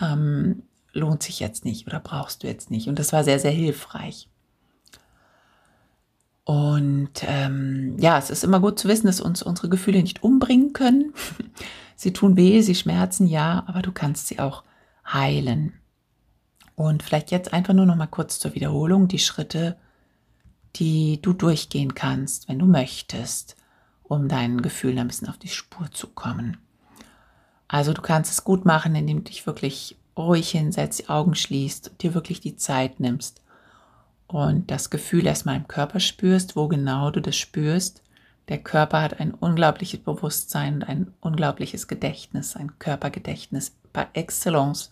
ähm, 0.00 0.62
lohnt 0.92 1.22
sich 1.22 1.40
jetzt 1.40 1.64
nicht 1.64 1.86
oder 1.86 2.00
brauchst 2.00 2.42
du 2.42 2.46
jetzt 2.46 2.70
nicht. 2.70 2.88
Und 2.88 2.98
das 2.98 3.12
war 3.12 3.24
sehr, 3.24 3.38
sehr 3.38 3.50
hilfreich. 3.50 4.28
Und 6.44 7.22
ähm, 7.22 7.96
ja, 7.98 8.18
es 8.18 8.30
ist 8.30 8.42
immer 8.42 8.60
gut 8.60 8.78
zu 8.78 8.88
wissen, 8.88 9.06
dass 9.06 9.20
uns 9.20 9.42
unsere 9.42 9.68
Gefühle 9.68 10.02
nicht 10.02 10.24
umbringen 10.24 10.72
können. 10.72 11.14
sie 11.96 12.12
tun 12.12 12.36
weh, 12.36 12.60
sie 12.62 12.74
schmerzen, 12.74 13.26
ja, 13.26 13.62
aber 13.66 13.82
du 13.82 13.92
kannst 13.92 14.26
sie 14.26 14.40
auch 14.40 14.64
heilen. 15.06 15.74
Und 16.74 17.02
vielleicht 17.02 17.30
jetzt 17.30 17.52
einfach 17.52 17.74
nur 17.74 17.86
noch 17.86 17.96
mal 17.96 18.06
kurz 18.06 18.38
zur 18.38 18.54
Wiederholung 18.54 19.06
die 19.06 19.18
Schritte, 19.18 19.76
die 20.76 21.20
du 21.20 21.32
durchgehen 21.32 21.94
kannst, 21.94 22.48
wenn 22.48 22.58
du 22.58 22.66
möchtest, 22.66 23.56
um 24.02 24.28
deinen 24.28 24.62
Gefühlen 24.62 24.98
ein 24.98 25.08
bisschen 25.08 25.28
auf 25.28 25.38
die 25.38 25.48
Spur 25.48 25.90
zu 25.92 26.08
kommen. 26.08 26.56
Also 27.68 27.92
du 27.92 28.02
kannst 28.02 28.32
es 28.32 28.42
gut 28.42 28.64
machen, 28.64 28.96
indem 28.96 29.18
du 29.18 29.24
dich 29.24 29.46
wirklich 29.46 29.99
ruhig 30.20 30.50
hinsetzt, 30.50 31.00
die 31.00 31.08
Augen 31.08 31.34
schließt, 31.34 31.92
dir 32.00 32.14
wirklich 32.14 32.40
die 32.40 32.56
Zeit 32.56 33.00
nimmst 33.00 33.42
und 34.26 34.70
das 34.70 34.90
Gefühl 34.90 35.26
erstmal 35.26 35.56
im 35.56 35.68
Körper 35.68 35.98
spürst, 35.98 36.54
wo 36.54 36.68
genau 36.68 37.10
du 37.10 37.20
das 37.20 37.36
spürst. 37.36 38.02
Der 38.48 38.58
Körper 38.58 39.02
hat 39.02 39.20
ein 39.20 39.34
unglaubliches 39.34 40.00
Bewusstsein 40.00 40.74
und 40.74 40.84
ein 40.84 41.12
unglaubliches 41.20 41.88
Gedächtnis, 41.88 42.56
ein 42.56 42.78
Körpergedächtnis 42.78 43.72
par 43.92 44.08
excellence. 44.12 44.90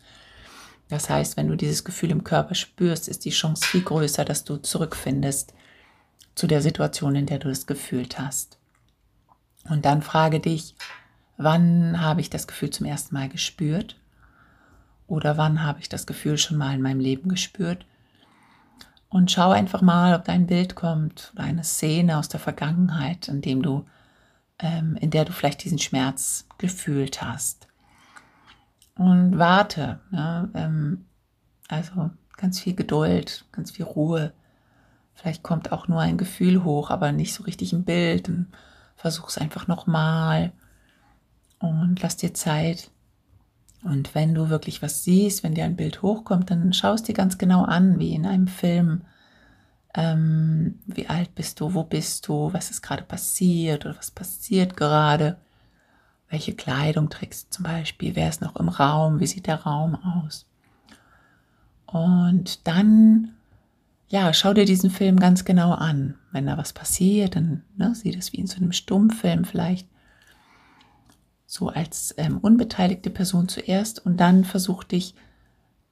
Das 0.89 1.09
heißt, 1.09 1.37
wenn 1.37 1.49
du 1.49 1.57
dieses 1.57 1.85
Gefühl 1.85 2.11
im 2.11 2.25
Körper 2.25 2.55
spürst, 2.55 3.09
ist 3.09 3.25
die 3.25 3.31
Chance 3.31 3.65
viel 3.67 3.83
größer, 3.83 4.25
dass 4.25 4.45
du 4.45 4.57
zurückfindest 4.57 5.55
zu 6.35 6.47
der 6.47 6.63
Situation, 6.63 7.15
in 7.15 7.27
der 7.27 7.39
du 7.39 7.49
es 7.49 7.67
gefühlt 7.67 8.19
hast. 8.19 8.59
Und 9.69 9.85
dann 9.85 10.03
frage 10.03 10.41
dich, 10.41 10.75
wann 11.37 12.01
habe 12.01 12.21
ich 12.21 12.31
das 12.31 12.47
Gefühl 12.47 12.71
zum 12.71 12.87
ersten 12.87 13.15
Mal 13.15 13.29
gespürt? 13.29 13.97
Oder 15.09 15.37
wann 15.37 15.65
habe 15.65 15.81
ich 15.81 15.88
das 15.88 16.07
Gefühl 16.07 16.38
schon 16.38 16.57
mal 16.59 16.75
in 16.75 16.83
meinem 16.83 17.00
Leben 17.00 17.29
gespürt? 17.29 17.85
Und 19.09 19.31
schau 19.33 19.50
einfach 19.50 19.83
mal, 19.83 20.15
ob 20.15 20.25
dein 20.25 20.47
Bild 20.47 20.77
kommt 20.77 21.33
oder 21.35 21.45
eine 21.45 21.65
Szene 21.65 22.19
aus 22.19 22.29
der 22.29 22.38
Vergangenheit, 22.38 23.27
in 23.27 23.41
dem 23.41 23.62
du, 23.62 23.87
ähm, 24.61 24.97
in 25.00 25.11
der 25.11 25.25
du 25.25 25.33
vielleicht 25.33 25.65
diesen 25.65 25.79
Schmerz 25.79 26.47
gefühlt 26.59 27.23
hast 27.23 27.69
und 28.99 29.38
warte. 29.38 30.00
Ja, 30.11 30.49
ähm, 30.55 31.07
also 31.69 32.11
ganz 32.37 32.61
viel 32.61 32.75
Geduld, 32.75 33.47
ganz 33.53 33.71
viel 33.71 33.87
Ruhe. 33.87 34.33
Vielleicht 35.15 35.43
kommt 35.43 35.73
auch 35.73 35.88
nur 35.88 36.00
ein 36.00 36.19
Gefühl 36.19 36.65
hoch, 36.65 36.91
aber 36.91 37.12
nicht 37.12 37.33
so 37.33 37.45
richtig 37.45 37.73
ein 37.73 37.85
Bild. 37.85 38.31
Versuch 38.97 39.29
es 39.29 39.38
einfach 39.38 39.67
nochmal 39.69 40.53
und 41.61 42.00
lass 42.03 42.17
dir 42.17 42.35
Zeit. 42.35 42.91
Und 43.83 44.15
wenn 44.15 44.35
du 44.35 44.49
wirklich 44.49 44.83
was 44.83 45.05
siehst, 45.05 45.43
wenn 45.43 45.55
dir 45.55 45.65
ein 45.65 45.77
Bild 45.77 46.03
hochkommt, 46.03 46.51
dann 46.51 46.73
schaust 46.73 47.09
dir 47.09 47.15
ganz 47.15 47.39
genau 47.39 47.63
an, 47.63 47.99
wie 47.99 48.15
in 48.15 48.27
einem 48.27 48.49
Film. 48.49 49.03
Ähm, 49.95 50.81
wie 50.87 51.09
alt 51.09 51.35
bist 51.35 51.61
du? 51.61 51.75
Wo 51.75 51.85
bist 51.85 52.27
du? 52.29 52.53
Was 52.53 52.71
ist 52.71 52.83
gerade 52.83 53.05
passiert 53.05 53.87
oder 53.87 53.97
was 53.97 54.11
passiert 54.11 54.77
gerade? 54.77 55.39
Welche 56.29 56.55
Kleidung 56.55 57.09
trägst 57.09 57.47
du 57.47 57.51
zum 57.57 57.65
Beispiel? 57.65 58.15
Wer 58.15 58.29
ist 58.29 58.43
noch 58.43 58.57
im 58.57 58.69
Raum? 58.69 59.21
Wie 59.21 59.27
sieht 59.27 59.47
der 59.47 59.63
Raum 59.63 59.95
aus? 59.95 60.47
Und 61.87 62.67
dann, 62.67 63.33
ja, 64.09 64.35
schau 64.35 64.53
dir 64.53 64.67
diesen 64.67 64.91
Film 64.91 65.19
ganz 65.19 65.47
genau 65.47 65.73
an. 65.73 66.17
Wenn 66.33 66.47
da 66.47 66.59
was 66.59 66.75
passiert, 66.75 67.37
dann 67.37 67.63
ne, 67.77 67.95
sieh 67.95 68.11
das 68.11 68.33
wie 68.33 68.39
in 68.39 68.47
so 68.47 68.57
einem 68.57 68.73
Stummfilm 68.73 69.45
vielleicht. 69.45 69.89
So 71.50 71.69
als 71.71 72.14
ähm, 72.19 72.37
unbeteiligte 72.37 73.09
Person 73.09 73.49
zuerst 73.49 74.05
und 74.05 74.19
dann 74.19 74.45
versuch 74.45 74.85
dich 74.85 75.14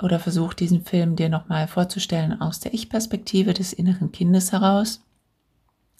oder 0.03 0.21
versuch 0.21 0.53
diesen 0.53 0.85
Film 0.85 1.17
dir 1.17 1.31
nochmal 1.31 1.67
vorzustellen 1.67 2.39
aus 2.43 2.61
der 2.61 2.75
Ich-Perspektive 2.75 3.55
des 3.55 3.73
inneren 3.73 4.13
Kindes 4.13 4.53
heraus. 4.53 5.01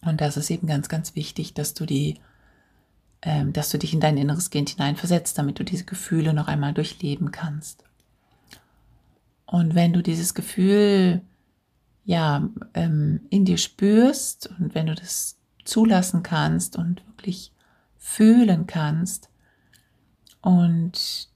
Und 0.03 0.21
das 0.21 0.37
ist 0.37 0.51
eben 0.51 0.67
ganz, 0.67 0.91
ganz 0.91 1.15
wichtig, 1.17 1.55
dass 1.55 1.73
du 1.73 1.87
die, 1.87 2.21
ähm, 3.23 3.55
dass 3.55 3.71
du 3.71 3.79
dich 3.79 3.95
in 3.95 4.01
dein 4.01 4.19
inneres 4.19 4.51
Kind 4.51 4.69
hineinversetzt, 4.69 5.39
damit 5.39 5.59
du 5.59 5.65
diese 5.65 5.85
Gefühle 5.85 6.35
noch 6.35 6.49
einmal 6.49 6.75
durchleben 6.75 7.31
kannst. 7.31 7.83
Und 9.47 9.75
wenn 9.75 9.95
du 9.95 10.03
dieses 10.03 10.35
Gefühl 10.35 11.23
ja 12.05 12.47
ähm, 12.75 13.21
in 13.31 13.47
dir 13.47 13.57
spürst 13.57 14.51
und 14.59 14.75
wenn 14.75 14.89
du 14.89 14.95
das 14.95 15.39
zulassen 15.65 16.23
kannst 16.23 16.77
und 16.77 17.03
wirklich 17.07 17.53
fühlen 17.97 18.67
kannst 18.67 19.31
und 20.41 21.29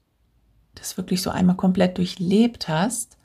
das 0.75 0.97
wirklich 0.97 1.21
so 1.21 1.29
einmal 1.29 1.55
komplett 1.55 1.97
durchlebt 1.97 2.67
hast, 2.67 3.17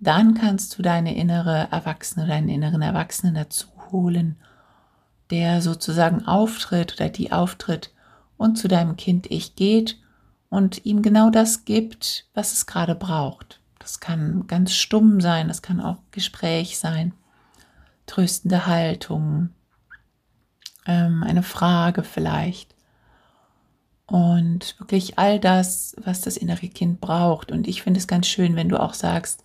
dann 0.00 0.34
kannst 0.34 0.78
du 0.78 0.82
deine 0.82 1.14
innere 1.14 1.68
Erwachsene, 1.70 2.26
deinen 2.26 2.48
inneren 2.48 2.82
Erwachsenen 2.82 3.34
dazu 3.34 3.66
holen, 3.90 4.36
der 5.30 5.62
sozusagen 5.62 6.26
auftritt 6.26 6.94
oder 6.94 7.08
die 7.08 7.32
auftritt 7.32 7.92
und 8.36 8.56
zu 8.56 8.66
deinem 8.66 8.96
Kind 8.96 9.30
Ich 9.30 9.54
geht 9.54 9.98
und 10.48 10.84
ihm 10.86 11.02
genau 11.02 11.30
das 11.30 11.64
gibt, 11.64 12.26
was 12.34 12.52
es 12.52 12.66
gerade 12.66 12.94
braucht. 12.94 13.60
Das 13.78 14.00
kann 14.00 14.46
ganz 14.46 14.74
stumm 14.74 15.20
sein, 15.20 15.48
das 15.48 15.62
kann 15.62 15.80
auch 15.80 15.98
Gespräch 16.10 16.78
sein, 16.78 17.12
tröstende 18.06 18.66
Haltung, 18.66 19.50
ähm, 20.86 21.22
eine 21.22 21.42
Frage 21.42 22.02
vielleicht. 22.02 22.74
Und 24.10 24.74
wirklich 24.80 25.20
all 25.20 25.38
das, 25.38 25.94
was 26.02 26.20
das 26.20 26.36
innere 26.36 26.66
Kind 26.66 27.00
braucht. 27.00 27.52
Und 27.52 27.68
ich 27.68 27.82
finde 27.82 27.98
es 27.98 28.08
ganz 28.08 28.26
schön, 28.26 28.56
wenn 28.56 28.68
du 28.68 28.82
auch 28.82 28.94
sagst, 28.94 29.44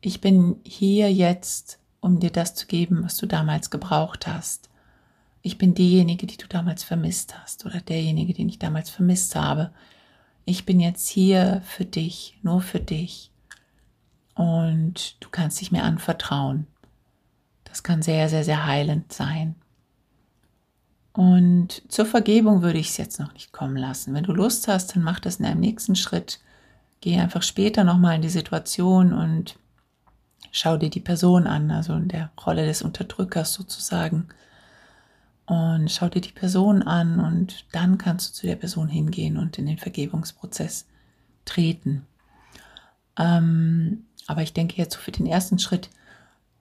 ich 0.00 0.20
bin 0.20 0.60
hier 0.62 1.12
jetzt, 1.12 1.80
um 2.00 2.20
dir 2.20 2.30
das 2.30 2.54
zu 2.54 2.68
geben, 2.68 3.02
was 3.02 3.16
du 3.16 3.26
damals 3.26 3.70
gebraucht 3.70 4.28
hast. 4.28 4.70
Ich 5.42 5.58
bin 5.58 5.74
diejenige, 5.74 6.28
die 6.28 6.36
du 6.36 6.46
damals 6.46 6.84
vermisst 6.84 7.36
hast 7.40 7.66
oder 7.66 7.80
derjenige, 7.80 8.34
den 8.34 8.48
ich 8.48 8.60
damals 8.60 8.88
vermisst 8.88 9.34
habe. 9.34 9.72
Ich 10.44 10.64
bin 10.64 10.78
jetzt 10.78 11.08
hier 11.08 11.60
für 11.64 11.84
dich, 11.84 12.38
nur 12.42 12.60
für 12.60 12.80
dich. 12.80 13.32
Und 14.36 15.16
du 15.18 15.28
kannst 15.28 15.60
dich 15.60 15.72
mir 15.72 15.82
anvertrauen. 15.82 16.68
Das 17.64 17.82
kann 17.82 18.02
sehr, 18.02 18.28
sehr, 18.28 18.44
sehr 18.44 18.64
heilend 18.64 19.12
sein. 19.12 19.56
Und 21.18 21.82
zur 21.88 22.06
Vergebung 22.06 22.62
würde 22.62 22.78
ich 22.78 22.90
es 22.90 22.96
jetzt 22.96 23.18
noch 23.18 23.32
nicht 23.32 23.50
kommen 23.50 23.76
lassen. 23.76 24.14
Wenn 24.14 24.22
du 24.22 24.32
Lust 24.32 24.68
hast, 24.68 24.94
dann 24.94 25.02
mach 25.02 25.18
das 25.18 25.40
in 25.40 25.46
einem 25.46 25.58
nächsten 25.58 25.96
Schritt. 25.96 26.38
Geh 27.00 27.18
einfach 27.18 27.42
später 27.42 27.82
nochmal 27.82 28.14
in 28.14 28.22
die 28.22 28.28
Situation 28.28 29.12
und 29.12 29.56
schau 30.52 30.76
dir 30.76 30.90
die 30.90 31.00
Person 31.00 31.48
an, 31.48 31.72
also 31.72 31.94
in 31.94 32.06
der 32.06 32.30
Rolle 32.46 32.66
des 32.66 32.82
Unterdrückers 32.82 33.52
sozusagen. 33.52 34.28
Und 35.46 35.90
schau 35.90 36.08
dir 36.08 36.20
die 36.20 36.30
Person 36.30 36.84
an 36.84 37.18
und 37.18 37.64
dann 37.72 37.98
kannst 37.98 38.28
du 38.28 38.34
zu 38.34 38.46
der 38.46 38.54
Person 38.54 38.86
hingehen 38.86 39.38
und 39.38 39.58
in 39.58 39.66
den 39.66 39.78
Vergebungsprozess 39.78 40.86
treten. 41.44 42.06
Ähm, 43.18 44.04
aber 44.28 44.42
ich 44.42 44.52
denke 44.52 44.76
jetzt 44.76 44.94
so 44.94 45.00
für 45.00 45.10
den 45.10 45.26
ersten 45.26 45.58
Schritt, 45.58 45.90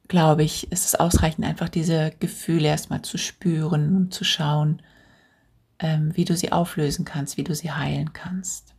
glaube 0.07 0.43
ich, 0.43 0.71
ist 0.71 0.85
es 0.85 0.95
ausreichend, 0.95 1.45
einfach 1.45 1.69
diese 1.69 2.11
Gefühle 2.19 2.67
erstmal 2.67 3.01
zu 3.01 3.17
spüren 3.17 3.95
und 3.95 4.13
zu 4.13 4.23
schauen, 4.23 4.81
ähm, 5.79 6.15
wie 6.15 6.25
du 6.25 6.35
sie 6.35 6.51
auflösen 6.51 7.05
kannst, 7.05 7.37
wie 7.37 7.43
du 7.43 7.53
sie 7.53 7.71
heilen 7.71 8.13
kannst. 8.13 8.73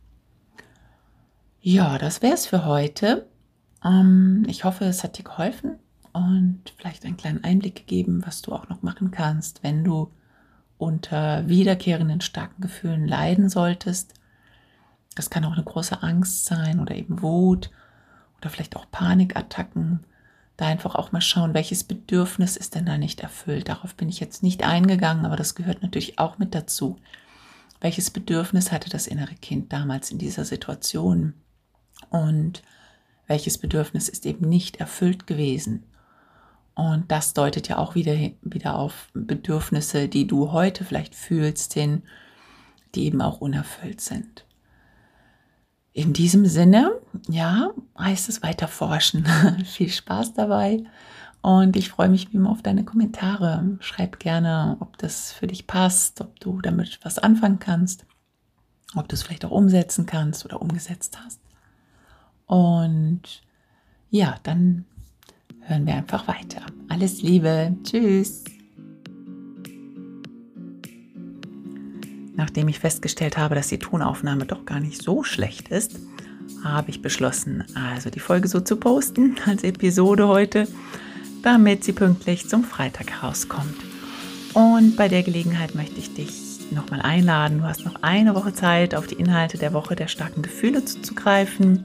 Ja, 1.61 1.97
das 1.97 2.21
wäre 2.21 2.33
es 2.33 2.45
für 2.45 2.65
heute. 2.65 3.27
Ähm, 3.83 4.45
ich 4.47 4.63
hoffe, 4.63 4.85
es 4.85 5.03
hat 5.03 5.17
dir 5.17 5.23
geholfen 5.23 5.77
und 6.13 6.61
vielleicht 6.77 7.05
einen 7.05 7.17
kleinen 7.17 7.43
Einblick 7.43 7.75
gegeben, 7.75 8.23
was 8.25 8.41
du 8.41 8.53
auch 8.53 8.69
noch 8.69 8.81
machen 8.81 9.11
kannst, 9.11 9.63
wenn 9.63 9.83
du 9.83 10.11
unter 10.77 11.47
wiederkehrenden 11.47 12.21
starken 12.21 12.61
Gefühlen 12.61 13.07
leiden 13.07 13.49
solltest. 13.49 14.13
Das 15.15 15.29
kann 15.29 15.43
auch 15.43 15.53
eine 15.53 15.63
große 15.63 16.01
Angst 16.01 16.45
sein 16.45 16.79
oder 16.79 16.95
eben 16.95 17.21
Wut 17.21 17.69
oder 18.37 18.49
vielleicht 18.49 18.77
auch 18.77 18.89
Panikattacken. 18.89 20.05
Da 20.59 20.67
einfach 20.67 20.95
auch 20.95 21.13
mal 21.13 21.21
schauen, 21.21 21.53
welches 21.53 21.85
Bedürfnis 21.85 22.57
ist 22.57 22.75
denn 22.75 22.85
da 22.85 22.97
nicht 22.97 23.21
erfüllt. 23.21 23.69
Darauf 23.69 23.95
bin 23.95 24.09
ich 24.09 24.19
jetzt 24.19 24.43
nicht 24.43 24.65
eingegangen, 24.65 25.25
aber 25.25 25.37
das 25.37 25.55
gehört 25.55 25.81
natürlich 25.81 26.19
auch 26.19 26.37
mit 26.37 26.53
dazu. 26.53 26.97
Welches 27.79 28.09
Bedürfnis 28.11 28.69
hatte 28.69 28.89
das 28.89 29.07
innere 29.07 29.35
Kind 29.35 29.71
damals 29.71 30.11
in 30.11 30.17
dieser 30.17 30.43
Situation? 30.43 31.33
Und 32.09 32.61
welches 33.25 33.57
Bedürfnis 33.57 34.09
ist 34.09 34.25
eben 34.25 34.49
nicht 34.49 34.81
erfüllt 34.81 35.27
gewesen. 35.27 35.83
Und 36.75 37.09
das 37.09 37.33
deutet 37.33 37.69
ja 37.69 37.77
auch 37.77 37.95
wieder, 37.95 38.17
wieder 38.41 38.75
auf 38.75 39.07
Bedürfnisse, 39.13 40.09
die 40.09 40.27
du 40.27 40.51
heute 40.51 40.83
vielleicht 40.83 41.15
fühlst, 41.15 41.73
hin, 41.73 42.03
die 42.95 43.05
eben 43.05 43.21
auch 43.21 43.39
unerfüllt 43.39 44.01
sind. 44.01 44.43
In 45.93 46.13
diesem 46.13 46.45
Sinne, 46.45 46.91
ja, 47.27 47.71
heißt 47.97 48.29
es 48.29 48.43
weiter 48.43 48.67
forschen. 48.67 49.25
Viel 49.65 49.89
Spaß 49.89 50.33
dabei 50.33 50.83
und 51.41 51.75
ich 51.75 51.89
freue 51.89 52.09
mich 52.09 52.31
wie 52.31 52.37
immer 52.37 52.51
auf 52.51 52.61
deine 52.61 52.83
Kommentare. 52.83 53.77
Schreib 53.79 54.19
gerne, 54.19 54.77
ob 54.79 54.97
das 54.97 55.31
für 55.31 55.47
dich 55.47 55.67
passt, 55.67 56.21
ob 56.21 56.39
du 56.39 56.61
damit 56.61 56.99
was 57.03 57.17
anfangen 57.17 57.59
kannst, 57.59 58.05
ob 58.95 59.07
du 59.07 59.15
es 59.15 59.23
vielleicht 59.23 59.45
auch 59.45 59.51
umsetzen 59.51 60.05
kannst 60.05 60.45
oder 60.45 60.61
umgesetzt 60.61 61.19
hast. 61.23 61.39
Und 62.45 63.21
ja, 64.09 64.35
dann 64.43 64.85
hören 65.61 65.85
wir 65.85 65.95
einfach 65.95 66.27
weiter. 66.27 66.61
Alles 66.89 67.21
Liebe. 67.21 67.75
Tschüss. 67.83 68.43
Nachdem 72.39 72.69
ich 72.69 72.79
festgestellt 72.79 73.37
habe, 73.37 73.53
dass 73.53 73.67
die 73.67 73.79
Tonaufnahme 73.79 74.45
doch 74.45 74.63
gar 74.63 74.79
nicht 74.79 75.03
so 75.03 75.25
schlecht 75.25 75.67
ist, 75.67 75.99
habe 76.63 76.89
ich 76.89 77.01
beschlossen, 77.01 77.65
also 77.75 78.09
die 78.09 78.21
Folge 78.21 78.47
so 78.47 78.61
zu 78.61 78.77
posten 78.77 79.35
als 79.45 79.65
Episode 79.65 80.25
heute, 80.29 80.65
damit 81.43 81.83
sie 81.83 81.91
pünktlich 81.91 82.47
zum 82.47 82.63
Freitag 82.63 83.11
herauskommt. 83.11 83.75
Und 84.53 84.95
bei 84.95 85.09
der 85.09 85.23
Gelegenheit 85.23 85.75
möchte 85.75 85.99
ich 85.99 86.13
dich 86.13 86.31
nochmal 86.71 87.01
einladen. 87.01 87.57
Du 87.57 87.65
hast 87.65 87.83
noch 87.83 88.03
eine 88.03 88.33
Woche 88.33 88.53
Zeit, 88.53 88.95
auf 88.95 89.05
die 89.05 89.15
Inhalte 89.15 89.57
der 89.57 89.73
Woche 89.73 89.97
der 89.97 90.07
starken 90.07 90.41
Gefühle 90.41 90.85
zuzugreifen. 90.85 91.83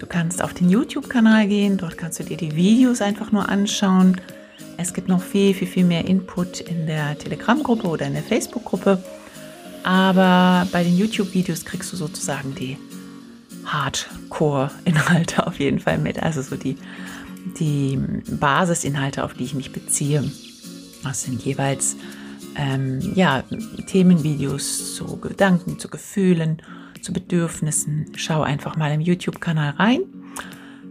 Du 0.00 0.06
kannst 0.06 0.42
auf 0.42 0.52
den 0.52 0.68
YouTube-Kanal 0.68 1.46
gehen, 1.46 1.76
dort 1.76 1.96
kannst 1.96 2.18
du 2.18 2.24
dir 2.24 2.36
die 2.36 2.56
Videos 2.56 3.00
einfach 3.00 3.30
nur 3.30 3.48
anschauen. 3.48 4.20
Es 4.78 4.92
gibt 4.92 5.06
noch 5.06 5.22
viel, 5.22 5.54
viel, 5.54 5.68
viel 5.68 5.84
mehr 5.84 6.06
Input 6.06 6.60
in 6.60 6.88
der 6.88 7.16
Telegram-Gruppe 7.16 7.86
oder 7.86 8.06
in 8.08 8.14
der 8.14 8.24
Facebook-Gruppe. 8.24 9.00
Aber 9.82 10.66
bei 10.72 10.84
den 10.84 10.96
YouTube-Videos 10.96 11.64
kriegst 11.64 11.92
du 11.92 11.96
sozusagen 11.96 12.54
die 12.54 12.76
Hardcore-Inhalte 13.64 15.46
auf 15.46 15.58
jeden 15.58 15.80
Fall 15.80 15.98
mit. 15.98 16.22
Also 16.22 16.42
so 16.42 16.56
die, 16.56 16.76
die 17.58 17.98
Basisinhalte, 18.28 19.24
auf 19.24 19.34
die 19.34 19.44
ich 19.44 19.54
mich 19.54 19.72
beziehe. 19.72 20.24
Das 21.02 21.22
sind 21.22 21.42
jeweils 21.42 21.96
ähm, 22.56 23.00
ja, 23.14 23.42
Themenvideos 23.86 24.94
zu 24.94 25.16
Gedanken, 25.18 25.78
zu 25.78 25.88
Gefühlen 25.88 26.60
zu 27.02 27.12
Bedürfnissen, 27.12 28.06
schau 28.16 28.42
einfach 28.42 28.76
mal 28.76 28.92
im 28.92 29.00
YouTube-Kanal 29.00 29.70
rein. 29.70 30.00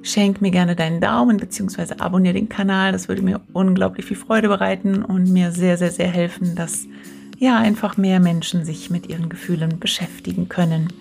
Schenk 0.01 0.41
mir 0.41 0.51
gerne 0.51 0.75
deinen 0.75 1.01
Daumen 1.01 1.37
bzw. 1.37 1.95
abonniere 1.99 2.33
den 2.33 2.49
Kanal. 2.49 2.91
Das 2.91 3.07
würde 3.07 3.21
mir 3.21 3.41
unglaublich 3.53 4.05
viel 4.05 4.17
Freude 4.17 4.47
bereiten 4.47 5.03
und 5.03 5.29
mir 5.29 5.51
sehr, 5.51 5.77
sehr, 5.77 5.91
sehr 5.91 6.07
helfen, 6.07 6.55
dass 6.55 6.85
ja 7.39 7.57
einfach 7.57 7.97
mehr 7.97 8.19
Menschen 8.19 8.65
sich 8.65 8.89
mit 8.89 9.09
ihren 9.09 9.29
Gefühlen 9.29 9.79
beschäftigen 9.79 10.49
können. 10.49 10.93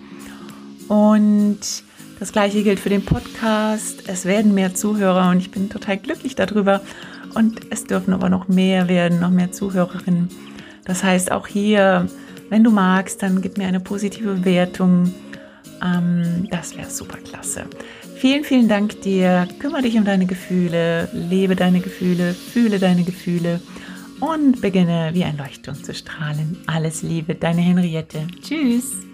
Und 0.87 1.59
das 2.19 2.31
gleiche 2.31 2.63
gilt 2.63 2.79
für 2.79 2.89
den 2.89 3.05
Podcast. 3.05 4.03
Es 4.07 4.25
werden 4.25 4.53
mehr 4.53 4.73
Zuhörer 4.73 5.29
und 5.29 5.37
ich 5.37 5.51
bin 5.51 5.69
total 5.69 5.97
glücklich 5.97 6.35
darüber. 6.35 6.81
Und 7.35 7.71
es 7.71 7.83
dürfen 7.83 8.13
aber 8.13 8.29
noch 8.29 8.47
mehr 8.47 8.87
werden, 8.87 9.19
noch 9.19 9.29
mehr 9.29 9.51
Zuhörerinnen. 9.51 10.29
Das 10.85 11.03
heißt, 11.03 11.31
auch 11.31 11.45
hier 11.45 12.07
wenn 12.49 12.63
du 12.63 12.71
magst, 12.71 13.21
dann 13.21 13.41
gib 13.41 13.57
mir 13.57 13.67
eine 13.67 13.79
positive 13.79 14.33
Bewertung. 14.33 15.13
Ähm, 15.83 16.47
das 16.49 16.75
wäre 16.75 16.89
super 16.89 17.17
klasse. 17.17 17.65
Vielen, 18.15 18.43
vielen 18.43 18.67
Dank 18.67 19.01
dir. 19.01 19.47
Kümmere 19.59 19.83
dich 19.83 19.97
um 19.97 20.03
deine 20.03 20.25
Gefühle, 20.25 21.07
lebe 21.13 21.55
deine 21.55 21.79
Gefühle, 21.79 22.33
fühle 22.33 22.79
deine 22.79 23.03
Gefühle 23.03 23.61
und 24.19 24.61
beginne 24.61 25.11
wie 25.13 25.23
ein 25.23 25.37
Leuchtturm 25.37 25.83
zu 25.83 25.93
strahlen. 25.93 26.57
Alles 26.67 27.01
Liebe, 27.01 27.35
deine 27.35 27.61
Henriette. 27.61 28.27
Tschüss. 28.41 29.08